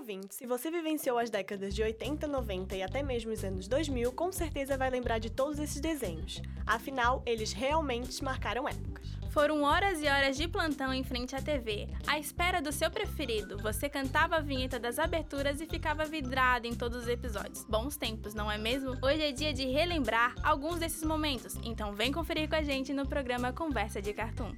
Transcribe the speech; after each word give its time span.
ouvinte, 0.00 0.34
se 0.34 0.46
você 0.46 0.70
vivenciou 0.70 1.18
as 1.18 1.28
décadas 1.28 1.74
de 1.74 1.82
80, 1.82 2.26
90 2.26 2.74
e 2.74 2.82
até 2.82 3.02
mesmo 3.02 3.32
os 3.32 3.44
anos 3.44 3.68
2000, 3.68 4.10
com 4.12 4.32
certeza 4.32 4.76
vai 4.76 4.88
lembrar 4.88 5.18
de 5.18 5.28
todos 5.28 5.58
esses 5.58 5.78
desenhos. 5.78 6.40
Afinal, 6.66 7.22
eles 7.26 7.52
realmente 7.52 8.24
marcaram 8.24 8.66
épocas. 8.66 9.06
Foram 9.30 9.62
horas 9.62 10.02
e 10.02 10.08
horas 10.08 10.38
de 10.38 10.48
plantão 10.48 10.92
em 10.92 11.04
frente 11.04 11.36
à 11.36 11.42
TV, 11.42 11.86
à 12.06 12.18
espera 12.18 12.62
do 12.62 12.72
seu 12.72 12.90
preferido. 12.90 13.58
Você 13.58 13.90
cantava 13.90 14.36
a 14.36 14.40
vinheta 14.40 14.78
das 14.78 14.98
aberturas 14.98 15.60
e 15.60 15.66
ficava 15.66 16.06
vidrado 16.06 16.66
em 16.66 16.74
todos 16.74 17.02
os 17.02 17.08
episódios. 17.08 17.64
Bons 17.64 17.98
tempos, 17.98 18.32
não 18.32 18.50
é 18.50 18.56
mesmo? 18.56 18.96
Hoje 19.02 19.22
é 19.22 19.32
dia 19.32 19.52
de 19.52 19.66
relembrar 19.66 20.34
alguns 20.42 20.80
desses 20.80 21.04
momentos, 21.04 21.56
então 21.62 21.92
vem 21.92 22.10
conferir 22.10 22.48
com 22.48 22.56
a 22.56 22.62
gente 22.62 22.94
no 22.94 23.06
programa 23.06 23.52
Conversa 23.52 24.00
de 24.00 24.14
Cartoon. 24.14 24.52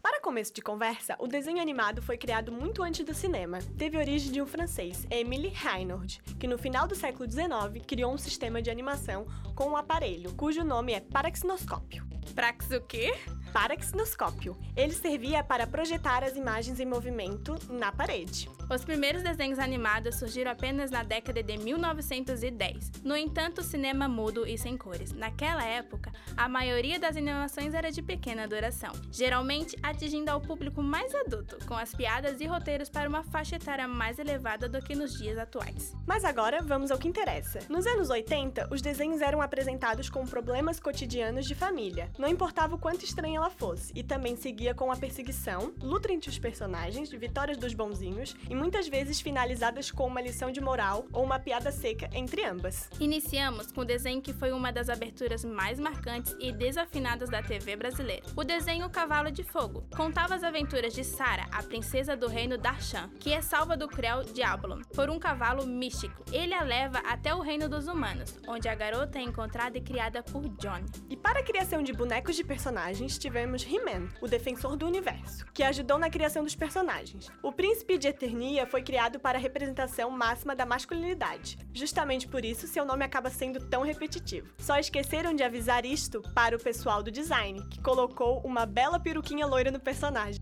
Para 0.00 0.19
começo 0.30 0.54
de 0.54 0.62
conversa, 0.62 1.16
o 1.18 1.26
desenho 1.26 1.60
animado 1.60 2.00
foi 2.00 2.16
criado 2.16 2.52
muito 2.52 2.84
antes 2.84 3.04
do 3.04 3.12
cinema. 3.12 3.58
Teve 3.76 3.98
origem 3.98 4.30
de 4.30 4.40
um 4.40 4.46
francês, 4.46 5.04
Emile 5.10 5.48
Reinhold, 5.48 6.22
que 6.38 6.46
no 6.46 6.56
final 6.56 6.86
do 6.86 6.94
século 6.94 7.28
XIX 7.28 7.84
criou 7.84 8.14
um 8.14 8.16
sistema 8.16 8.62
de 8.62 8.70
animação 8.70 9.26
com 9.56 9.70
um 9.70 9.76
aparelho, 9.76 10.32
cujo 10.34 10.62
nome 10.62 10.92
é 10.92 11.00
paraxinoscópio. 11.00 12.06
Prax 12.34 12.70
o 12.70 12.80
quê? 12.80 13.12
Paraxinoscópio. 13.52 14.56
Ele 14.76 14.92
servia 14.92 15.42
para 15.42 15.66
projetar 15.66 16.22
as 16.22 16.36
imagens 16.36 16.78
em 16.78 16.86
movimento 16.86 17.58
na 17.68 17.90
parede. 17.90 18.48
Os 18.72 18.84
primeiros 18.84 19.24
desenhos 19.24 19.58
animados 19.58 20.14
surgiram 20.14 20.52
apenas 20.52 20.92
na 20.92 21.02
década 21.02 21.42
de 21.42 21.58
1910. 21.58 22.92
No 23.02 23.16
entanto, 23.16 23.60
o 23.60 23.64
cinema 23.64 24.06
mudo 24.06 24.46
e 24.46 24.56
sem 24.56 24.76
cores. 24.76 25.12
Naquela 25.12 25.64
época, 25.64 26.12
a 26.36 26.48
maioria 26.48 26.98
das 27.00 27.16
animações 27.16 27.74
era 27.74 27.90
de 27.90 28.00
pequena 28.00 28.46
duração, 28.46 28.92
geralmente 29.10 29.76
atingindo 29.82 30.19
ao 30.28 30.40
público 30.40 30.82
mais 30.82 31.14
adulto, 31.14 31.58
com 31.66 31.74
as 31.74 31.94
piadas 31.94 32.40
e 32.40 32.46
roteiros 32.46 32.88
para 32.88 33.08
uma 33.08 33.22
faixa 33.22 33.56
etária 33.56 33.86
mais 33.86 34.18
elevada 34.18 34.68
do 34.68 34.82
que 34.82 34.94
nos 34.94 35.16
dias 35.16 35.38
atuais. 35.38 35.94
Mas 36.06 36.24
agora 36.24 36.60
vamos 36.62 36.90
ao 36.90 36.98
que 36.98 37.08
interessa. 37.08 37.60
Nos 37.68 37.86
anos 37.86 38.10
80, 38.10 38.68
os 38.70 38.82
desenhos 38.82 39.20
eram 39.20 39.40
apresentados 39.40 40.10
com 40.10 40.26
problemas 40.26 40.80
cotidianos 40.80 41.46
de 41.46 41.54
família. 41.54 42.10
Não 42.18 42.28
importava 42.28 42.74
o 42.74 42.78
quanto 42.78 43.04
estranha 43.04 43.38
ela 43.38 43.50
fosse, 43.50 43.92
e 43.94 44.02
também 44.02 44.36
seguia 44.36 44.74
com 44.74 44.90
a 44.90 44.96
perseguição, 44.96 45.72
luta 45.80 46.12
entre 46.12 46.28
os 46.28 46.38
personagens, 46.38 47.10
vitórias 47.10 47.56
dos 47.56 47.74
bonzinhos 47.74 48.34
e 48.48 48.54
muitas 48.54 48.88
vezes 48.88 49.20
finalizadas 49.20 49.90
com 49.90 50.06
uma 50.06 50.20
lição 50.20 50.50
de 50.50 50.60
moral 50.60 51.06
ou 51.12 51.22
uma 51.22 51.38
piada 51.38 51.70
seca 51.70 52.10
entre 52.12 52.44
ambas. 52.44 52.88
Iniciamos 52.98 53.70
com 53.70 53.82
o 53.82 53.84
desenho 53.84 54.22
que 54.22 54.32
foi 54.32 54.52
uma 54.52 54.72
das 54.72 54.88
aberturas 54.88 55.44
mais 55.44 55.78
marcantes 55.78 56.34
e 56.40 56.52
desafinadas 56.52 57.28
da 57.28 57.42
TV 57.42 57.76
brasileira. 57.76 58.26
O 58.36 58.44
desenho 58.44 58.88
Cavalo 58.90 59.30
de 59.30 59.44
Fogo 59.44 59.84
contava 60.10 60.34
as 60.34 60.42
aventuras 60.42 60.92
de 60.92 61.04
Sara, 61.04 61.46
a 61.52 61.62
princesa 61.62 62.16
do 62.16 62.26
reino 62.26 62.58
Darshan, 62.58 63.08
que 63.20 63.32
é 63.32 63.40
salva 63.40 63.76
do 63.76 63.86
cruel 63.86 64.24
Diabolon 64.24 64.80
por 64.92 65.08
um 65.08 65.20
cavalo 65.20 65.64
místico. 65.64 66.24
Ele 66.32 66.52
a 66.52 66.64
leva 66.64 66.98
até 67.06 67.32
o 67.32 67.38
reino 67.38 67.68
dos 67.68 67.86
humanos, 67.86 68.36
onde 68.48 68.68
a 68.68 68.74
garota 68.74 69.20
é 69.20 69.22
encontrada 69.22 69.78
e 69.78 69.80
criada 69.80 70.20
por 70.20 70.48
John. 70.56 70.84
E 71.08 71.16
para 71.16 71.38
a 71.38 71.42
criação 71.44 71.80
de 71.80 71.92
bonecos 71.92 72.34
de 72.34 72.42
personagens, 72.42 73.18
tivemos 73.18 73.62
He-Man, 73.62 74.08
o 74.20 74.26
defensor 74.26 74.76
do 74.76 74.84
universo, 74.84 75.44
que 75.54 75.62
ajudou 75.62 75.96
na 75.96 76.10
criação 76.10 76.42
dos 76.42 76.56
personagens. 76.56 77.30
O 77.40 77.52
príncipe 77.52 77.96
de 77.96 78.08
Eternia 78.08 78.66
foi 78.66 78.82
criado 78.82 79.20
para 79.20 79.38
a 79.38 79.40
representação 79.40 80.10
máxima 80.10 80.56
da 80.56 80.66
masculinidade. 80.66 81.56
Justamente 81.72 82.26
por 82.26 82.44
isso, 82.44 82.66
seu 82.66 82.84
nome 82.84 83.04
acaba 83.04 83.30
sendo 83.30 83.60
tão 83.68 83.82
repetitivo. 83.82 84.52
Só 84.58 84.76
esqueceram 84.76 85.32
de 85.34 85.44
avisar 85.44 85.86
isto 85.86 86.20
para 86.34 86.56
o 86.56 86.60
pessoal 86.60 87.00
do 87.00 87.12
design, 87.12 87.64
que 87.68 87.80
colocou 87.80 88.40
uma 88.40 88.66
bela 88.66 88.98
peruquinha 88.98 89.46
loira 89.46 89.70
no 89.70 89.78
personagem. 89.90 90.40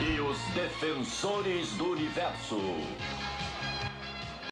E 0.00 0.20
os 0.20 0.38
defensores 0.54 1.72
do 1.72 1.90
universo. 1.90 2.56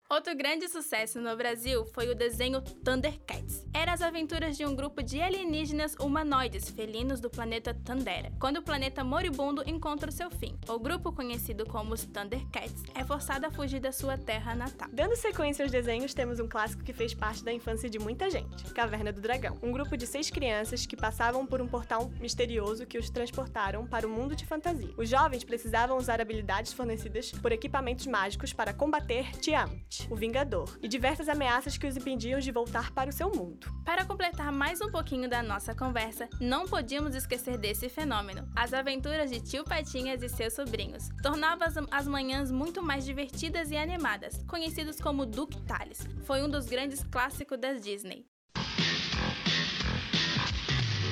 Outro 0.08 0.36
grande 0.36 0.68
sucesso 0.68 1.20
no 1.20 1.36
Brasil 1.36 1.84
foi 1.94 2.08
o 2.08 2.14
desenho 2.14 2.60
Thundercats. 2.60 3.65
Era 3.78 3.92
as 3.92 4.00
aventuras 4.00 4.56
de 4.56 4.64
um 4.64 4.74
grupo 4.74 5.02
de 5.02 5.20
alienígenas 5.20 5.94
humanoides 6.00 6.70
felinos 6.70 7.20
do 7.20 7.28
planeta 7.28 7.74
Tandera, 7.74 8.32
quando 8.40 8.56
o 8.56 8.62
planeta 8.62 9.04
moribundo 9.04 9.62
encontra 9.66 10.08
o 10.08 10.12
seu 10.12 10.30
fim. 10.30 10.58
O 10.66 10.78
grupo, 10.78 11.12
conhecido 11.12 11.66
como 11.66 11.92
os 11.92 12.02
Thundercats, 12.06 12.82
é 12.94 13.04
forçado 13.04 13.44
a 13.44 13.50
fugir 13.50 13.78
da 13.78 13.92
sua 13.92 14.16
terra 14.16 14.54
natal. 14.54 14.88
Dando 14.90 15.14
sequência 15.14 15.62
aos 15.62 15.70
desenhos, 15.70 16.14
temos 16.14 16.40
um 16.40 16.48
clássico 16.48 16.82
que 16.82 16.94
fez 16.94 17.12
parte 17.12 17.44
da 17.44 17.52
infância 17.52 17.90
de 17.90 17.98
muita 17.98 18.30
gente: 18.30 18.64
Caverna 18.72 19.12
do 19.12 19.20
Dragão. 19.20 19.58
Um 19.62 19.70
grupo 19.70 19.94
de 19.94 20.06
seis 20.06 20.30
crianças 20.30 20.86
que 20.86 20.96
passavam 20.96 21.46
por 21.46 21.60
um 21.60 21.68
portal 21.68 22.10
misterioso 22.18 22.86
que 22.86 22.96
os 22.96 23.10
transportaram 23.10 23.86
para 23.86 24.06
o 24.06 24.10
mundo 24.10 24.34
de 24.34 24.46
fantasia. 24.46 24.94
Os 24.96 25.10
jovens 25.10 25.44
precisavam 25.44 25.98
usar 25.98 26.18
habilidades 26.18 26.72
fornecidas 26.72 27.30
por 27.30 27.52
equipamentos 27.52 28.06
mágicos 28.06 28.54
para 28.54 28.72
combater 28.72 29.32
Tiamat 29.32 30.06
o 30.10 30.16
Vingador, 30.16 30.78
e 30.82 30.88
diversas 30.88 31.28
ameaças 31.28 31.76
que 31.76 31.86
os 31.86 31.96
impediam 31.96 32.40
de 32.40 32.50
voltar 32.50 32.90
para 32.92 33.10
o 33.10 33.12
seu 33.12 33.30
mundo. 33.30 33.65
Para 33.84 34.04
completar 34.04 34.50
mais 34.50 34.80
um 34.80 34.90
pouquinho 34.90 35.28
da 35.28 35.42
nossa 35.42 35.74
conversa, 35.74 36.28
não 36.40 36.66
podíamos 36.66 37.14
esquecer 37.14 37.56
desse 37.56 37.88
fenômeno: 37.88 38.48
as 38.54 38.72
aventuras 38.74 39.30
de 39.30 39.40
tio 39.40 39.64
Patinhas 39.64 40.22
e 40.22 40.28
seus 40.28 40.54
sobrinhos. 40.54 41.08
Tornava 41.22 41.64
as, 41.64 41.76
as 41.90 42.08
manhãs 42.08 42.50
muito 42.50 42.82
mais 42.82 43.04
divertidas 43.04 43.70
e 43.70 43.76
animadas, 43.76 44.42
conhecidos 44.48 45.00
como 45.00 45.24
Duke 45.24 45.60
Tales. 45.62 46.06
Foi 46.24 46.42
um 46.42 46.48
dos 46.48 46.66
grandes 46.66 47.02
clássicos 47.04 47.58
da 47.58 47.74
Disney. 47.74 48.26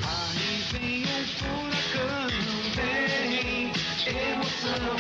Aí 0.03 0.63
vem 0.73 1.03
um 1.03 1.25
furacão, 1.39 2.29
vem 2.75 3.73
emoção, 4.07 4.97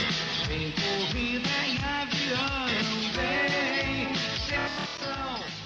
vem 0.46 0.72
corrida 0.72 1.50
em 1.66 1.76
avião, 1.84 2.66
vem 3.14 4.14
sensação. 4.46 5.63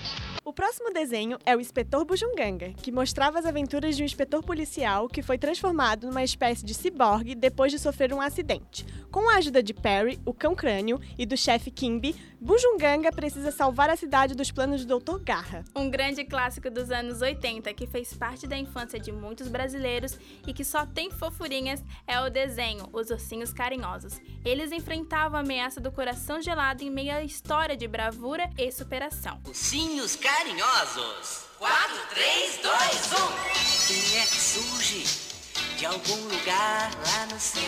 O 0.48 0.52
próximo 0.54 0.90
desenho 0.94 1.36
é 1.44 1.54
o 1.54 1.60
Inspetor 1.60 2.06
Bujunganga, 2.06 2.72
que 2.82 2.90
mostrava 2.90 3.38
as 3.38 3.44
aventuras 3.44 3.94
de 3.94 4.02
um 4.02 4.06
inspetor 4.06 4.42
policial 4.42 5.06
que 5.06 5.20
foi 5.20 5.36
transformado 5.36 6.06
numa 6.06 6.24
espécie 6.24 6.64
de 6.64 6.72
ciborgue 6.72 7.34
depois 7.34 7.70
de 7.70 7.78
sofrer 7.78 8.14
um 8.14 8.20
acidente. 8.22 8.86
Com 9.10 9.28
a 9.28 9.34
ajuda 9.34 9.62
de 9.62 9.74
Perry, 9.74 10.18
o 10.24 10.32
cão 10.32 10.54
crânio, 10.54 10.98
e 11.18 11.26
do 11.26 11.36
chefe 11.36 11.70
Kimby, 11.70 12.16
Bujunganga 12.40 13.12
precisa 13.12 13.50
salvar 13.50 13.90
a 13.90 13.96
cidade 13.96 14.34
dos 14.34 14.50
planos 14.50 14.86
do 14.86 14.98
Dr. 14.98 15.18
Garra. 15.18 15.64
Um 15.76 15.90
grande 15.90 16.24
clássico 16.24 16.70
dos 16.70 16.90
anos 16.90 17.20
80 17.20 17.74
que 17.74 17.86
fez 17.86 18.14
parte 18.14 18.46
da 18.46 18.56
infância 18.56 18.98
de 18.98 19.12
muitos 19.12 19.48
brasileiros 19.48 20.16
e 20.46 20.54
que 20.54 20.64
só 20.64 20.86
tem 20.86 21.10
fofurinhas 21.10 21.84
é 22.06 22.18
o 22.20 22.30
desenho 22.30 22.88
Os 22.94 23.10
Ursinhos 23.10 23.52
Carinhosos. 23.52 24.18
Eles 24.46 24.72
enfrentavam 24.72 25.36
a 25.36 25.42
ameaça 25.42 25.78
do 25.78 25.92
coração 25.92 26.40
gelado 26.40 26.82
em 26.82 26.90
meio 26.90 27.14
à 27.14 27.22
história 27.22 27.76
de 27.76 27.86
bravura 27.86 28.48
e 28.56 28.72
superação. 28.72 29.38
Ursinhos 29.46 30.16
carinhosos. 30.16 30.37
4, 31.58 31.96
3, 32.14 32.60
2, 32.62 33.12
1. 33.12 33.88
Quem 33.88 34.20
é 34.20 34.24
que 34.24 34.36
surge 34.36 35.04
de 35.76 35.84
algum 35.84 36.28
lugar 36.28 36.92
lá 36.94 37.26
no 37.26 37.40
céu? 37.40 37.60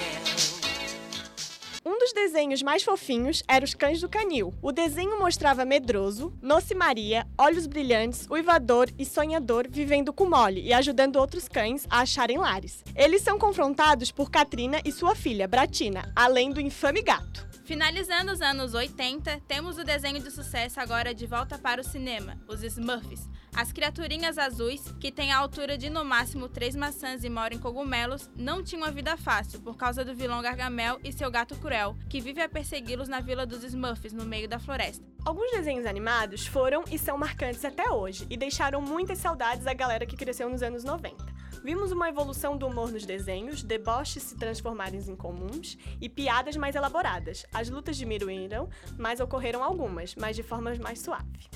Um 1.84 1.98
dos 1.98 2.12
desenhos 2.12 2.62
mais 2.62 2.84
fofinhos 2.84 3.42
era 3.48 3.64
Os 3.64 3.74
Cães 3.74 4.00
do 4.00 4.08
Canil. 4.08 4.54
O 4.62 4.70
desenho 4.70 5.18
mostrava 5.18 5.64
Medroso, 5.64 6.32
Noce 6.40 6.72
Maria, 6.72 7.26
Olhos 7.36 7.66
Brilhantes, 7.66 8.28
Uivador 8.30 8.88
e 8.96 9.04
Sonhador 9.04 9.66
vivendo 9.68 10.12
com 10.12 10.30
Molly 10.30 10.68
e 10.68 10.72
ajudando 10.72 11.16
outros 11.16 11.48
cães 11.48 11.88
a 11.90 12.02
acharem 12.02 12.38
lares. 12.38 12.84
Eles 12.94 13.22
são 13.22 13.36
confrontados 13.36 14.12
por 14.12 14.30
Katrina 14.30 14.80
e 14.84 14.92
sua 14.92 15.16
filha, 15.16 15.48
Bratina, 15.48 16.12
além 16.14 16.52
do 16.52 16.60
infame 16.60 17.02
gato. 17.02 17.49
Finalizando 17.70 18.32
os 18.32 18.40
anos 18.40 18.74
80, 18.74 19.42
temos 19.46 19.78
o 19.78 19.84
desenho 19.84 20.18
de 20.18 20.28
sucesso 20.32 20.80
agora 20.80 21.14
de 21.14 21.24
volta 21.24 21.56
para 21.56 21.80
o 21.80 21.84
cinema, 21.84 22.36
os 22.48 22.64
Smurfs. 22.64 23.30
As 23.54 23.70
criaturinhas 23.70 24.38
azuis, 24.38 24.92
que 24.98 25.12
têm 25.12 25.30
a 25.30 25.38
altura 25.38 25.78
de 25.78 25.88
no 25.88 26.04
máximo 26.04 26.48
três 26.48 26.74
maçãs 26.74 27.22
e 27.22 27.30
moram 27.30 27.54
em 27.54 27.60
cogumelos, 27.60 28.28
não 28.34 28.60
tinham 28.60 28.82
a 28.82 28.90
vida 28.90 29.16
fácil 29.16 29.60
por 29.60 29.76
causa 29.76 30.04
do 30.04 30.16
vilão 30.16 30.42
Gargamel 30.42 30.98
e 31.04 31.12
seu 31.12 31.30
gato 31.30 31.54
cruel, 31.58 31.96
que 32.08 32.20
vive 32.20 32.42
a 32.42 32.48
persegui-los 32.48 33.08
na 33.08 33.20
vila 33.20 33.46
dos 33.46 33.62
Smurfs, 33.62 34.12
no 34.12 34.24
meio 34.24 34.48
da 34.48 34.58
floresta. 34.58 35.06
Alguns 35.24 35.50
desenhos 35.50 35.84
animados 35.84 36.46
foram 36.46 36.82
e 36.90 36.98
são 36.98 37.18
marcantes 37.18 37.64
até 37.64 37.90
hoje 37.90 38.26
e 38.30 38.36
deixaram 38.36 38.80
muitas 38.80 39.18
saudades 39.18 39.66
à 39.66 39.74
galera 39.74 40.06
que 40.06 40.16
cresceu 40.16 40.48
nos 40.48 40.62
anos 40.62 40.82
90. 40.82 41.40
Vimos 41.62 41.92
uma 41.92 42.08
evolução 42.08 42.56
do 42.56 42.66
humor 42.66 42.90
nos 42.90 43.04
desenhos, 43.04 43.62
deboches 43.62 44.22
se 44.22 44.36
transformarem 44.36 44.98
em 45.00 45.14
comuns 45.14 45.76
e 46.00 46.08
piadas 46.08 46.56
mais 46.56 46.74
elaboradas. 46.74 47.44
As 47.52 47.68
lutas 47.68 47.98
diminuíram, 47.98 48.68
mas 48.96 49.20
ocorreram 49.20 49.62
algumas, 49.62 50.14
mas 50.14 50.34
de 50.34 50.42
forma 50.42 50.74
mais 50.76 51.00
suave. 51.00 51.50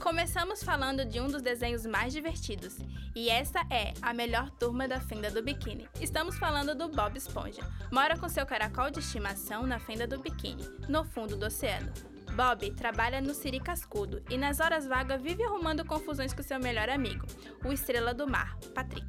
Começamos 0.00 0.62
falando 0.62 1.04
de 1.04 1.20
um 1.20 1.26
dos 1.26 1.42
desenhos 1.42 1.84
mais 1.84 2.14
divertidos, 2.14 2.78
e 3.14 3.28
essa 3.28 3.60
é 3.70 3.92
a 4.00 4.14
melhor 4.14 4.50
turma 4.50 4.88
da 4.88 5.00
fenda 5.00 5.30
do 5.30 5.42
biquíni. 5.42 5.88
Estamos 6.00 6.38
falando 6.38 6.74
do 6.74 6.88
Bob 6.88 7.16
Esponja. 7.16 7.62
Mora 7.92 8.16
com 8.16 8.28
seu 8.28 8.46
caracol 8.46 8.90
de 8.90 9.00
estimação 9.00 9.66
na 9.66 9.78
fenda 9.78 10.06
do 10.06 10.18
biquíni, 10.18 10.64
no 10.88 11.04
fundo 11.04 11.36
do 11.36 11.46
oceano. 11.46 11.92
Bob 12.36 12.70
trabalha 12.72 13.18
no 13.18 13.32
Siri 13.32 13.58
Cascudo 13.58 14.22
e 14.28 14.36
nas 14.36 14.60
horas 14.60 14.86
vagas 14.86 15.22
vive 15.22 15.42
arrumando 15.42 15.86
confusões 15.86 16.34
com 16.34 16.42
seu 16.42 16.60
melhor 16.60 16.90
amigo, 16.90 17.26
o 17.64 17.72
Estrela 17.72 18.12
do 18.12 18.28
Mar, 18.28 18.58
Patrick. 18.74 19.06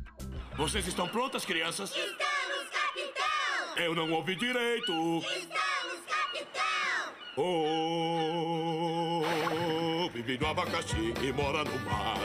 Vocês 0.55 0.87
estão 0.87 1.09
prontas, 1.09 1.43
crianças? 1.43 1.89
Estamos, 1.89 2.69
capitão! 2.71 3.83
Eu 3.83 3.93
não 3.93 4.09
ouvi 4.13 4.33
direito. 4.37 4.93
Estamos 5.17 5.67
Oh, 7.39 9.21
vive 10.11 10.39
no 10.39 10.47
abacaxi 10.47 11.13
e 11.21 11.31
mora 11.33 11.63
no 11.65 11.79
mar. 11.81 12.17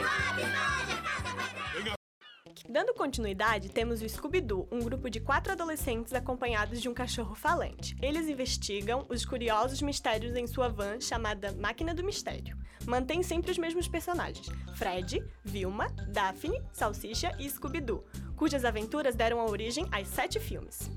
Dando 2.67 2.93
continuidade, 2.93 3.69
temos 3.69 4.01
o 4.01 4.07
Scooby-Doo, 4.07 4.69
um 4.71 4.79
grupo 4.79 5.09
de 5.09 5.19
quatro 5.19 5.51
adolescentes 5.51 6.13
acompanhados 6.13 6.81
de 6.81 6.87
um 6.87 6.93
cachorro 6.93 7.35
falante. 7.35 7.95
Eles 8.01 8.29
investigam 8.29 9.05
os 9.09 9.25
curiosos 9.25 9.81
mistérios 9.81 10.35
em 10.37 10.47
sua 10.47 10.69
van 10.69 10.99
chamada 11.01 11.51
Máquina 11.51 11.93
do 11.93 12.03
Mistério. 12.03 12.57
Mantém 12.85 13.21
sempre 13.21 13.51
os 13.51 13.57
mesmos 13.57 13.87
personagens: 13.87 14.47
Fred, 14.75 15.21
Vilma, 15.43 15.89
Daphne, 16.07 16.61
Salsicha 16.71 17.35
e 17.37 17.49
Scooby-Doo, 17.49 18.05
cujas 18.37 18.63
aventuras 18.63 19.13
deram 19.13 19.41
a 19.41 19.45
origem 19.45 19.85
aos 19.91 20.07
sete 20.07 20.39
filmes. 20.39 20.89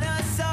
What's 0.00 0.36
the 0.36 0.51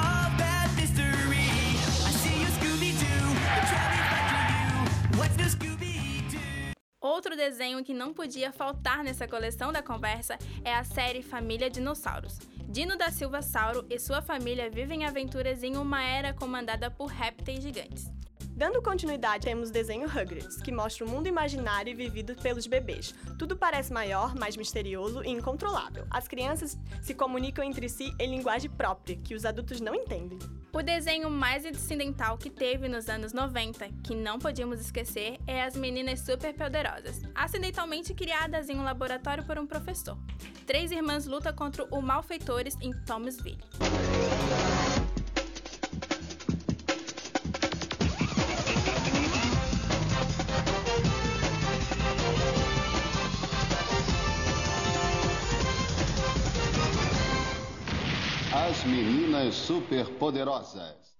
Outro 7.01 7.33
desenho 7.33 7.81
que 7.81 7.93
não 7.93 8.13
podia 8.13 8.51
faltar 8.51 9.05
nessa 9.05 9.25
coleção 9.25 9.71
da 9.71 9.81
conversa 9.81 10.37
é 10.65 10.75
a 10.75 10.83
série 10.83 11.23
Família 11.23 11.69
Dinossauros. 11.69 12.37
Dino 12.67 12.97
da 12.97 13.09
Silva 13.09 13.41
Sauro 13.41 13.85
e 13.89 13.97
sua 13.97 14.21
família 14.21 14.69
vivem 14.69 15.05
aventuras 15.05 15.63
em 15.63 15.77
uma 15.77 16.03
era 16.03 16.33
comandada 16.33 16.91
por 16.91 17.05
répteis 17.05 17.63
gigantes. 17.63 18.11
Dando 18.49 18.81
continuidade, 18.81 19.45
temos 19.45 19.69
o 19.69 19.71
desenho 19.71 20.09
Rugrats, 20.09 20.61
que 20.61 20.73
mostra 20.73 21.05
o 21.05 21.09
mundo 21.09 21.27
imaginário 21.27 21.95
vivido 21.95 22.35
pelos 22.35 22.67
bebês. 22.67 23.15
Tudo 23.37 23.55
parece 23.55 23.93
maior, 23.93 24.35
mais 24.35 24.57
misterioso 24.57 25.23
e 25.23 25.29
incontrolável. 25.29 26.05
As 26.11 26.27
crianças 26.27 26.77
se 27.01 27.13
comunicam 27.13 27.63
entre 27.63 27.87
si 27.87 28.13
em 28.19 28.29
linguagem 28.29 28.69
própria, 28.69 29.15
que 29.15 29.33
os 29.33 29.45
adultos 29.45 29.79
não 29.79 29.95
entendem. 29.95 30.37
O 30.71 30.83
desenho 30.83 31.31
mais 31.31 31.65
incidental 31.65 32.37
que 32.37 32.49
teve 32.49 32.87
nos 32.87 33.09
anos 33.09 33.33
90, 33.33 33.89
que 34.03 34.13
não 34.13 34.37
podíamos 34.37 34.79
esquecer, 34.79 35.39
é 35.47 35.63
As 35.63 35.75
Meninas 35.75 36.19
Superpoderosas, 36.19 37.21
acidentalmente 37.33 38.13
criadas 38.13 38.69
em 38.69 38.77
um 38.77 38.83
laboratório 38.83 39.43
por 39.43 39.57
um 39.57 39.65
professor. 39.65 40.15
Três 40.67 40.91
irmãs 40.91 41.25
lutam 41.25 41.53
contra 41.53 41.83
o 41.85 42.01
malfeitores 42.01 42.77
em 42.81 42.93
Thomasville. 43.03 43.57
As 58.69 58.83
meninas 58.85 59.55
superpoderosas. 59.55 61.18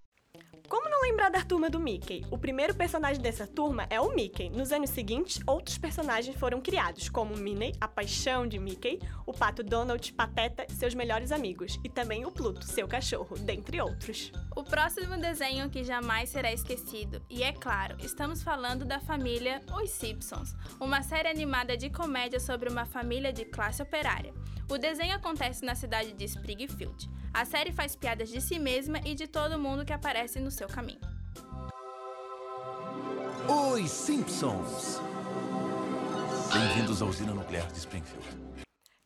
Como 0.70 0.88
não 0.88 1.02
lembrar 1.02 1.32
da 1.32 1.42
turma 1.44 1.68
do 1.68 1.80
Mickey? 1.80 2.24
O 2.30 2.38
primeiro 2.38 2.76
personagem 2.76 3.20
dessa 3.20 3.48
turma 3.48 3.88
é 3.90 4.00
o 4.00 4.14
Mickey. 4.14 4.52
Nos 4.52 4.72
anos 4.72 4.92
seguintes, 4.92 5.42
outros 5.48 5.80
personagens 5.80 6.38
foram 6.38 6.62
criados, 6.62 7.10
como 7.10 7.36
Minnie, 7.36 7.74
a 7.82 7.88
paixão 7.88 8.46
de 8.46 8.60
Mickey, 8.60 9.00
o 9.26 9.34
pato 9.34 9.64
Donald, 9.64 10.14
Pateta 10.14 10.68
seus 10.70 10.94
melhores 10.94 11.32
amigos, 11.32 11.80
e 11.84 11.90
também 11.90 12.24
o 12.24 12.32
Pluto, 12.32 12.66
seu 12.66 12.88
cachorro, 12.88 13.36
dentre 13.40 13.82
outros. 13.82 14.32
O 14.56 14.64
próximo 14.64 15.18
desenho 15.18 15.72
que 15.72 15.84
jamais 15.84 16.30
será 16.30 16.54
esquecido, 16.54 17.20
e 17.28 17.42
é 17.42 17.52
claro, 17.52 17.98
estamos 18.00 18.44
falando 18.44 18.86
da 18.86 19.00
família 19.00 19.62
Os 19.74 19.90
Simpsons, 19.90 20.56
uma 20.80 21.02
série 21.02 21.30
animada 21.30 21.76
de 21.76 21.90
comédia 21.90 22.40
sobre 22.40 22.70
uma 22.70 22.86
família 22.86 23.34
de 23.34 23.44
classe 23.44 23.82
operária. 23.82 24.36
O 24.70 24.78
desenho 24.78 25.16
acontece 25.16 25.66
na 25.66 25.74
cidade 25.74 26.14
de 26.14 26.26
Springfield. 26.26 27.10
A 27.34 27.44
série 27.44 27.72
faz 27.72 27.96
piadas 27.96 28.30
de 28.30 28.40
si 28.40 28.60
mesma 28.60 29.00
e 29.04 29.16
de 29.16 29.28
todo 29.28 29.58
mundo 29.58 29.84
que 29.84 29.94
aparece 29.94 30.40
no 30.40 30.52
seu 30.60 30.68
caminho. 30.68 31.00
Os 33.48 33.90
Simpsons. 33.90 35.00
Bem-vindos 36.52 37.02
à 37.02 37.06
usina 37.06 37.34
nuclear 37.34 37.66
de 37.72 37.78
Springfield. 37.78 38.28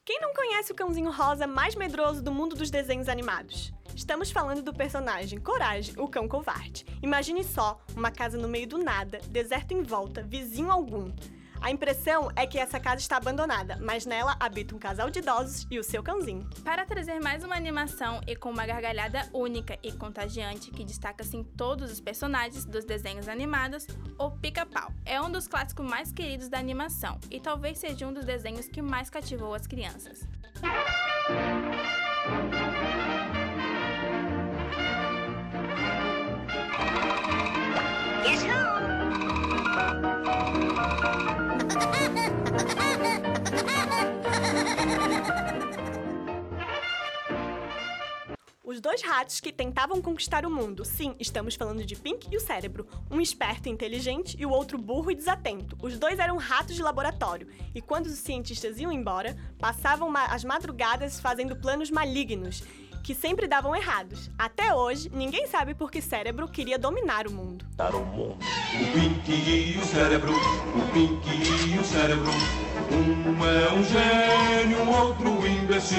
Quem 0.04 0.20
não 0.20 0.34
conhece 0.34 0.72
o 0.72 0.76
cãozinho 0.76 1.12
rosa 1.12 1.46
mais 1.46 1.76
medroso 1.76 2.24
do 2.24 2.32
mundo 2.32 2.56
dos 2.56 2.72
desenhos 2.72 3.08
animados? 3.08 3.72
Estamos 3.96 4.32
falando 4.32 4.64
do 4.64 4.74
personagem 4.74 5.40
Coragem, 5.40 5.94
o 6.00 6.08
cão 6.08 6.28
covarde. 6.28 6.86
Imagine 7.04 7.44
só, 7.44 7.80
uma 7.96 8.10
casa 8.10 8.36
no 8.36 8.48
meio 8.48 8.68
do 8.68 8.80
nada, 8.80 9.20
deserto 9.30 9.74
em 9.74 9.84
volta, 9.84 10.24
vizinho 10.24 10.72
algum. 10.72 11.14
A 11.63 11.71
impressão 11.71 12.30
é 12.36 12.45
que 12.45 12.60
essa 12.60 12.77
casa 12.77 12.98
está 12.98 13.15
abandonada, 13.15 13.77
mas 13.80 14.06
nela 14.06 14.36
habita 14.38 14.75
um 14.75 14.77
casal 14.77 15.10
de 15.10 15.19
idosos 15.19 15.65
e 15.71 15.80
o 15.80 15.83
seu 15.83 16.04
cãozinho. 16.04 16.45
Para 16.62 16.86
trazer 16.86 17.21
mais 17.21 17.42
uma 17.42 17.56
animação 17.56 18.19
e 18.27 18.36
com 18.36 18.50
uma 18.50 18.65
gargalhada 18.65 19.30
única 19.31 19.80
e 19.81 19.89
contagiante 19.94 20.69
que 20.71 20.83
destaca-se 20.83 21.38
em 21.38 21.44
todos 21.44 21.89
os 21.89 22.01
personagens 22.01 22.65
dos 22.65 22.83
desenhos 22.83 23.30
animados, 23.30 23.88
o 24.19 24.30
Pica-Pau 24.30 24.92
é 25.06 25.21
um 25.21 25.31
dos 25.31 25.48
clássicos 25.48 25.89
mais 25.89 26.12
queridos 26.12 26.50
da 26.50 26.60
animação 26.60 27.18
e 27.31 27.39
talvez 27.39 27.80
seja 27.80 28.06
um 28.06 28.12
dos 28.12 28.25
desenhos 28.25 28.68
que 28.68 28.81
mais 28.81 29.10
cativou 29.10 29.54
as 29.54 29.65
crianças. 29.65 30.27
Dois 48.84 49.02
ratos 49.02 49.40
que 49.40 49.54
tentavam 49.54 50.02
conquistar 50.02 50.46
o 50.46 50.52
mundo. 50.52 50.84
Sim, 50.84 51.16
estamos 51.18 51.56
falando 51.56 51.86
de 51.86 51.96
Pink 51.96 52.28
e 52.30 52.36
o 52.36 52.40
cérebro. 52.42 52.86
Um 53.10 53.22
esperto 53.22 53.70
e 53.70 53.72
inteligente 53.72 54.36
e 54.38 54.46
o 54.46 54.50
outro 54.50 54.78
burro 54.78 55.10
e 55.10 55.16
desatento. 55.16 55.78
Os 55.82 55.98
dois 55.98 56.20
eram 56.20 56.36
ratos 56.36 56.76
de 56.76 56.84
laboratório 56.84 57.48
e 57.74 57.82
quando 57.82 58.08
os 58.08 58.20
cientistas 58.20 58.78
iam 58.78 58.92
embora, 58.92 59.38
passavam 59.58 60.12
as 60.18 60.44
madrugadas 60.44 61.18
fazendo 61.18 61.56
planos 61.56 61.90
malignos 61.90 62.62
que 63.02 63.16
sempre 63.16 63.48
davam 63.48 63.74
errados. 63.74 64.30
Até 64.38 64.74
hoje, 64.74 65.10
ninguém 65.14 65.48
sabe 65.48 65.74
por 65.74 65.90
que 65.90 66.02
cérebro 66.02 66.46
queria 66.50 66.78
dominar 66.78 67.26
o 67.26 67.32
mundo. 67.32 67.66
O 67.80 68.92
Pink 68.92 69.32
e 69.32 69.78
o 69.78 69.86
cérebro, 69.86 70.34
o 70.34 70.94
Pink 70.94 71.26
e 71.74 71.80
o 71.80 71.84
cérebro. 71.86 72.62
Um 72.92 73.46
é 73.46 73.74
um 73.74 73.84
gênio, 73.84 74.90
outro 74.90 75.46
imbecil. 75.48 75.98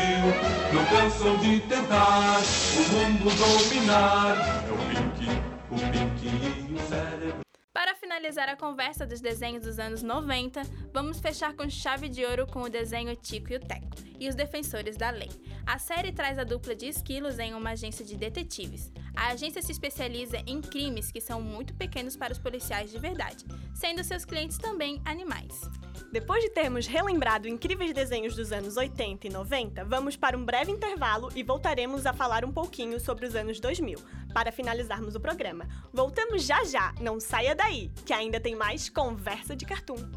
Não 0.72 0.84
cansam 0.86 1.36
de 1.38 1.60
tentar 1.60 2.38
o 2.38 2.82
mundo 2.92 3.30
dominar. 3.36 4.36
É 4.66 4.72
o 4.72 4.76
Pink, 4.88 5.28
o 5.70 5.76
Pink 5.92 6.26
e 6.26 6.74
o 6.74 6.88
cérebro. 6.88 7.40
Para 7.72 7.94
finalizar 7.94 8.48
a 8.48 8.56
conversa 8.56 9.06
dos 9.06 9.20
desenhos 9.20 9.64
dos 9.64 9.78
anos 9.78 10.02
90, 10.02 10.62
vamos 10.92 11.20
fechar 11.20 11.54
com 11.54 11.68
chave 11.68 12.08
de 12.08 12.24
ouro 12.24 12.46
com 12.46 12.62
o 12.62 12.68
desenho 12.68 13.14
Tico 13.16 13.52
e 13.52 13.56
o 13.56 13.60
Teco 13.60 13.88
e 14.18 14.28
os 14.28 14.34
Defensores 14.34 14.96
da 14.96 15.10
Lei. 15.10 15.30
A 15.66 15.78
série 15.78 16.12
traz 16.12 16.38
a 16.38 16.44
dupla 16.44 16.74
de 16.74 16.86
esquilos 16.86 17.38
em 17.38 17.54
uma 17.54 17.70
agência 17.70 18.04
de 18.04 18.16
detetives. 18.16 18.92
A 19.16 19.28
agência 19.28 19.62
se 19.62 19.72
especializa 19.72 20.38
em 20.46 20.60
crimes 20.60 21.10
que 21.10 21.20
são 21.20 21.40
muito 21.40 21.72
pequenos 21.74 22.16
para 22.16 22.32
os 22.32 22.38
policiais 22.38 22.90
de 22.90 22.98
verdade, 22.98 23.44
sendo 23.72 24.02
seus 24.02 24.24
clientes 24.24 24.58
também 24.58 25.00
animais. 25.04 25.60
Depois 26.10 26.42
de 26.42 26.50
termos 26.50 26.86
relembrado 26.86 27.48
incríveis 27.48 27.92
desenhos 27.92 28.36
dos 28.36 28.52
anos 28.52 28.76
80 28.76 29.26
e 29.26 29.30
90, 29.30 29.84
vamos 29.84 30.16
para 30.16 30.36
um 30.36 30.44
breve 30.44 30.70
intervalo 30.70 31.28
e 31.34 31.42
voltaremos 31.42 32.06
a 32.06 32.12
falar 32.12 32.44
um 32.44 32.52
pouquinho 32.52 33.00
sobre 33.00 33.26
os 33.26 33.34
anos 33.34 33.58
2000, 33.60 33.98
para 34.32 34.52
finalizarmos 34.52 35.14
o 35.14 35.20
programa. 35.20 35.66
Voltamos 35.92 36.44
já 36.44 36.64
já, 36.64 36.94
não 37.00 37.18
saia 37.18 37.54
daí, 37.54 37.90
que 38.04 38.12
ainda 38.12 38.38
tem 38.40 38.54
mais 38.54 38.88
conversa 38.88 39.56
de 39.56 39.64
cartoon. 39.64 40.08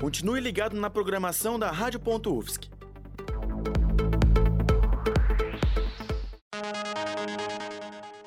Continue 0.00 0.40
ligado 0.40 0.76
na 0.76 0.90
programação 0.90 1.58
da 1.58 1.70
Rádio.UFSC. 1.70 2.81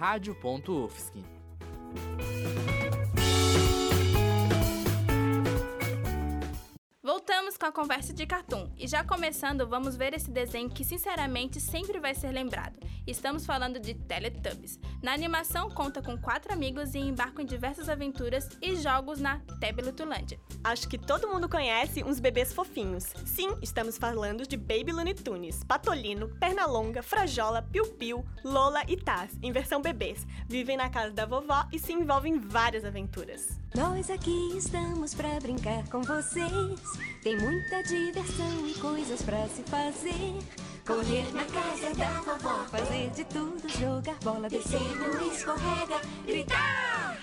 Voltamos 7.02 7.56
com 7.56 7.66
a 7.66 7.72
conversa 7.72 8.12
de 8.12 8.26
cartoon 8.26 8.70
e 8.76 8.86
já 8.86 9.02
começando, 9.02 9.66
vamos 9.66 9.96
ver 9.96 10.14
esse 10.14 10.30
desenho 10.30 10.68
que 10.68 10.84
sinceramente 10.84 11.60
sempre 11.60 11.98
vai 11.98 12.14
ser 12.14 12.30
lembrado. 12.30 12.78
Estamos 13.06 13.46
falando 13.46 13.78
de 13.78 13.94
Teletubbies. 13.94 14.80
Na 15.00 15.12
animação 15.12 15.70
conta 15.70 16.02
com 16.02 16.18
quatro 16.18 16.52
amigos 16.52 16.94
e 16.94 16.98
embarcam 16.98 17.42
em 17.42 17.46
diversas 17.46 17.88
aventuras 17.88 18.48
e 18.60 18.74
jogos 18.76 19.20
na 19.20 19.38
Tabletulândia. 19.60 20.40
Acho 20.64 20.88
que 20.88 20.98
todo 20.98 21.28
mundo 21.28 21.48
conhece 21.48 22.02
uns 22.02 22.18
bebês 22.18 22.52
fofinhos. 22.52 23.04
Sim, 23.24 23.56
estamos 23.62 23.96
falando 23.96 24.44
de 24.46 24.56
Baby 24.56 24.90
Looney 24.90 25.14
Tunes, 25.14 25.62
Patolino, 25.62 26.28
Pernalonga, 26.40 27.02
Frajola, 27.02 27.62
Piu 27.62 27.86
Piu, 27.92 28.24
Lola 28.44 28.82
e 28.88 28.96
Taz, 28.96 29.38
em 29.40 29.52
versão 29.52 29.80
bebês. 29.80 30.26
Vivem 30.48 30.76
na 30.76 30.90
casa 30.90 31.12
da 31.12 31.24
vovó 31.24 31.64
e 31.72 31.78
se 31.78 31.92
envolvem 31.92 32.34
em 32.34 32.40
várias 32.40 32.84
aventuras. 32.84 33.60
Nós 33.74 34.10
aqui 34.10 34.56
estamos 34.56 35.14
pra 35.14 35.38
brincar 35.38 35.88
com 35.90 36.02
vocês. 36.02 36.80
Tem 37.22 37.38
muita 37.38 37.82
diversão 37.82 38.66
e 38.66 38.74
coisas 38.74 39.22
pra 39.22 39.46
se 39.48 39.62
fazer. 39.62 40.75
Correr 40.86 41.26
na 41.34 41.44
casa 41.44 41.92
da 41.96 42.20
vovó, 42.20 42.64
fazer 42.70 43.10
de 43.10 43.24
tudo, 43.24 43.68
jogar 43.68 44.14
bola, 44.22 44.48
descer 44.48 44.80
no 44.80 45.32
escorrega, 45.32 46.00
gritar. 46.24 47.18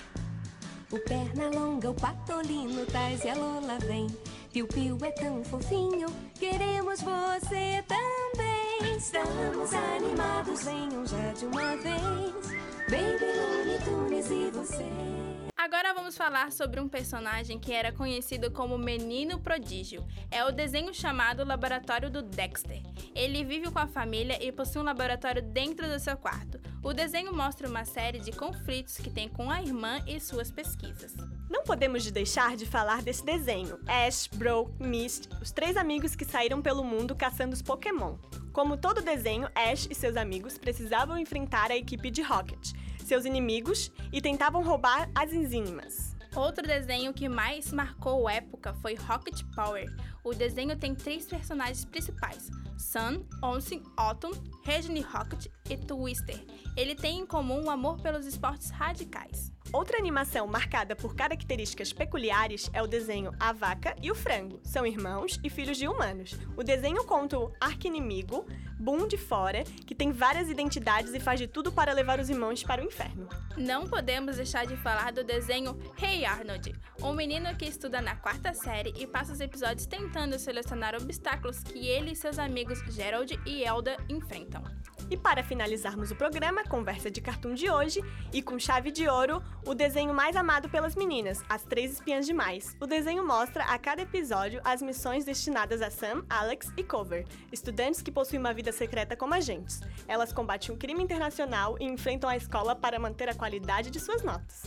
O 0.92 1.00
perna 1.00 1.50
longa, 1.50 1.90
o 1.90 1.94
patolino, 1.94 2.86
Taz 2.88 3.24
e 3.24 3.30
a 3.30 3.36
Lola 3.36 3.80
vem. 3.88 4.08
Piu 4.52 4.68
Piu 4.68 4.98
é 5.02 5.12
tão 5.12 5.44
fofinho, 5.46 6.08
queremos 6.36 7.02
você 7.02 7.82
também. 7.88 8.98
Estamos 8.98 9.74
animados, 9.74 10.64
venham 10.66 11.06
já 11.06 11.32
de 11.32 11.46
uma 11.46 11.78
vez. 11.78 12.64
Baby 12.90 13.26
Looney 13.38 13.80
Tunes 13.86 14.30
e 14.30 14.52
você. 14.52 15.23
Agora 15.64 15.94
vamos 15.94 16.18
falar 16.18 16.52
sobre 16.52 16.82
um 16.82 16.90
personagem 16.90 17.58
que 17.58 17.72
era 17.72 17.90
conhecido 17.90 18.52
como 18.52 18.78
Menino 18.78 19.40
Prodígio. 19.40 20.06
É 20.30 20.44
o 20.44 20.52
desenho 20.52 20.94
chamado 20.94 21.46
Laboratório 21.46 22.10
do 22.10 22.22
Dexter. 22.22 22.82
Ele 23.16 23.46
vive 23.46 23.72
com 23.72 23.80
a 23.80 23.88
família 23.88 24.38
e 24.46 24.52
possui 24.52 24.82
um 24.82 24.84
laboratório 24.84 25.42
dentro 25.42 25.88
do 25.88 25.98
seu 26.02 26.18
quarto. 26.18 26.60
O 26.84 26.92
desenho 26.92 27.34
mostra 27.34 27.70
uma 27.70 27.86
série 27.86 28.20
de 28.20 28.34
conflitos 28.34 28.98
que 28.98 29.10
tem 29.10 29.30
com 29.30 29.50
a 29.50 29.62
irmã 29.62 30.04
e 30.06 30.20
suas 30.20 30.52
pesquisas. 30.52 31.16
Não 31.50 31.64
podemos 31.64 32.12
deixar 32.12 32.58
de 32.58 32.66
falar 32.66 33.02
desse 33.02 33.24
desenho. 33.24 33.80
Ash, 33.88 34.28
Bro, 34.28 34.76
Mist, 34.82 35.30
os 35.42 35.54
três 35.54 35.78
amigos 35.78 36.14
que 36.14 36.26
saíram 36.26 36.62
pelo 36.62 36.84
mundo 36.84 37.16
caçando 37.16 37.54
os 37.54 37.62
Pokémon. 37.62 38.18
Como 38.52 38.76
todo 38.76 39.02
desenho, 39.02 39.48
Ash 39.56 39.88
e 39.90 39.96
seus 39.96 40.18
amigos 40.18 40.58
precisavam 40.58 41.18
enfrentar 41.18 41.72
a 41.72 41.78
equipe 41.78 42.12
de 42.12 42.22
Rocket, 42.22 42.74
seus 43.04 43.26
inimigos, 43.26 43.92
e 44.12 44.22
tentavam 44.22 44.64
roubar 44.64 45.10
as 45.16 45.32
enzimas. 45.34 46.16
Outro 46.36 46.66
desenho 46.66 47.14
que 47.14 47.30
mais 47.30 47.72
marcou 47.72 48.28
época 48.28 48.74
foi 48.76 48.96
Rocket 48.96 49.44
Power. 49.56 49.86
O 50.24 50.34
desenho 50.34 50.76
tem 50.76 50.96
três 50.96 51.28
personagens 51.28 51.86
principais: 51.86 52.50
Sun, 52.76 53.24
Onsen, 53.44 53.84
Autumn, 53.96 54.34
Regine 54.64 55.02
Rocket 55.02 55.46
e 55.70 55.78
Twister. 55.78 56.44
Ele 56.76 56.96
tem 56.96 57.20
em 57.20 57.26
comum 57.26 57.66
o 57.66 57.70
amor 57.70 58.02
pelos 58.02 58.26
esportes 58.26 58.72
radicais. 58.72 59.52
Outra 59.74 59.98
animação 59.98 60.46
marcada 60.46 60.96
por 60.96 61.16
características 61.16 61.92
peculiares 61.92 62.70
é 62.74 62.84
o 62.84 62.86
desenho 62.86 63.34
A 63.40 63.52
Vaca 63.52 63.96
e 64.04 64.12
o 64.12 64.16
Frango. 64.16 64.60
São 64.64 64.86
irmãos 64.86 65.40
e 65.44 65.50
filhos 65.50 65.78
de 65.78 65.88
humanos. 65.88 66.38
O 66.56 66.64
desenho 66.64 67.04
conta 67.06 67.40
o 67.40 67.52
arqui-inimigo, 67.60 68.46
Boom 68.80 69.08
de 69.08 69.18
Fora, 69.18 69.64
que 69.88 69.96
tem 69.96 70.12
várias 70.12 70.48
identidades 70.48 71.12
e 71.16 71.20
faz 71.20 71.40
de 71.40 71.48
tudo 71.48 71.72
para 71.72 71.92
levar 71.92 72.20
os 72.20 72.30
irmãos 72.30 72.62
para 72.62 72.84
o 72.84 72.86
inferno. 72.86 73.28
Não 73.58 73.88
podemos 73.88 74.36
deixar 74.36 74.68
de 74.68 74.78
falar 74.78 75.12
do 75.12 75.24
desenho 75.24 75.76
Hey 76.00 76.24
Arnold, 76.24 76.72
um 77.02 77.14
menino 77.14 77.56
que 77.56 77.66
estuda 77.66 78.00
na 78.00 78.16
quarta 78.16 78.54
série 78.54 78.94
e 78.96 79.08
passa 79.08 79.34
os 79.34 79.42
episódios 79.42 79.88
tentando 79.88 80.38
selecionar 80.38 80.94
obstáculos 80.94 81.64
que 81.64 81.88
ele 81.88 82.12
e 82.12 82.16
seus 82.16 82.38
amigos 82.38 82.78
Gerald 82.94 83.40
e 83.44 83.64
Elda 83.64 83.98
enfrentam. 84.08 84.64
E 85.10 85.18
para 85.18 85.44
finalizarmos 85.44 86.12
o 86.12 86.16
programa 86.16 86.64
Conversa 86.64 87.12
de 87.12 87.22
Cartoon 87.22 87.54
de 87.54 87.70
hoje, 87.70 88.02
e 88.32 88.42
com 88.42 88.58
chave 88.58 88.92
de 88.92 89.08
ouro, 89.08 89.44
o 89.66 89.74
desenho 89.74 90.14
mais 90.14 90.36
amado 90.36 90.70
pelas 90.70 90.96
meninas, 90.96 91.44
As 91.50 91.64
Três 91.64 91.94
Espiãs 91.94 92.26
Demais. 92.26 92.76
O 92.80 92.88
desenho 92.88 93.26
mostra 93.26 93.64
a 93.66 93.78
cada 93.78 94.02
episódio 94.02 94.62
as 94.64 94.82
missões 94.82 95.26
destinadas 95.26 95.82
a 95.82 95.90
Sam, 95.90 96.24
Alex 96.30 96.72
e 96.78 96.84
Cover, 96.84 97.26
estudantes 97.52 98.02
que 98.02 98.12
possuem 98.12 98.40
uma 98.40 98.54
vida 98.54 98.72
secreta 98.72 99.16
como 99.16 99.34
agentes. 99.34 99.82
Elas 100.08 100.34
combatem 100.34 100.74
um 100.74 100.78
crime 100.78 101.04
internacional 101.04 101.78
e 101.80 101.86
enfrentam 101.86 102.30
a 102.30 102.38
escola 102.38 102.76
para 102.76 103.00
manter 103.00 103.30
a 103.30 103.36
qualidade 103.36 103.90
de 103.90 104.00
suas 104.00 104.24
notas. 104.24 104.64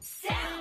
O 0.00 0.59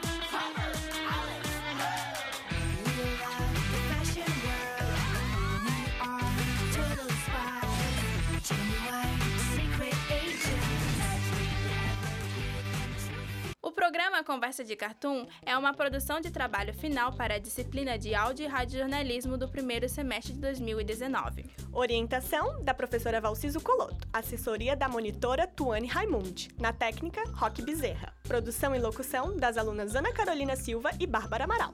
programa 13.79 14.21
Conversa 14.25 14.61
de 14.61 14.75
Cartoon 14.75 15.25
é 15.45 15.57
uma 15.57 15.73
produção 15.73 16.19
de 16.19 16.29
trabalho 16.29 16.73
final 16.73 17.13
para 17.13 17.35
a 17.35 17.39
disciplina 17.39 17.97
de 17.97 18.13
áudio 18.13 18.43
e 18.43 18.47
radiojornalismo 18.47 19.37
do 19.37 19.47
primeiro 19.47 19.87
semestre 19.87 20.33
de 20.33 20.39
2019. 20.41 21.45
Orientação 21.71 22.61
da 22.61 22.73
professora 22.73 23.21
Valciso 23.21 23.61
Coloto. 23.61 24.05
Assessoria 24.11 24.75
da 24.75 24.89
monitora 24.89 25.47
Tuane 25.47 25.87
Raimundi. 25.87 26.49
Na 26.59 26.73
técnica, 26.73 27.23
Roque 27.31 27.61
Bezerra. 27.61 28.13
Produção 28.23 28.75
e 28.75 28.79
locução 28.79 29.37
das 29.37 29.57
alunas 29.57 29.95
Ana 29.95 30.11
Carolina 30.11 30.57
Silva 30.57 30.91
e 30.99 31.07
Bárbara 31.07 31.45
Amaral. 31.45 31.73